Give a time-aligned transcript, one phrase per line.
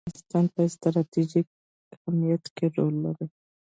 [0.03, 1.47] تنوع د افغانستان په ستراتیژیک
[1.95, 3.25] اهمیت کې رول لري.